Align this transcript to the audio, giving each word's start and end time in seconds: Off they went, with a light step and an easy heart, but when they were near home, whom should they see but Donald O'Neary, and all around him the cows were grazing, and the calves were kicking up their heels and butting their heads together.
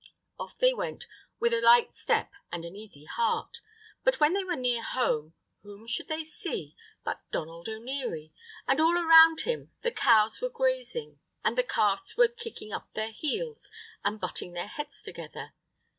Off 0.39 0.57
they 0.57 0.73
went, 0.73 1.05
with 1.39 1.53
a 1.53 1.61
light 1.61 1.93
step 1.93 2.31
and 2.51 2.65
an 2.65 2.75
easy 2.75 3.05
heart, 3.05 3.61
but 4.03 4.19
when 4.19 4.33
they 4.33 4.43
were 4.43 4.55
near 4.55 4.81
home, 4.81 5.35
whom 5.61 5.85
should 5.85 6.07
they 6.07 6.23
see 6.23 6.75
but 7.05 7.21
Donald 7.29 7.69
O'Neary, 7.69 8.31
and 8.67 8.79
all 8.81 8.95
around 8.97 9.41
him 9.41 9.69
the 9.83 9.91
cows 9.91 10.41
were 10.41 10.49
grazing, 10.49 11.19
and 11.43 11.55
the 11.55 11.61
calves 11.61 12.17
were 12.17 12.27
kicking 12.27 12.73
up 12.73 12.91
their 12.95 13.11
heels 13.11 13.69
and 14.03 14.19
butting 14.19 14.53
their 14.53 14.65
heads 14.65 15.03
together. 15.03 15.53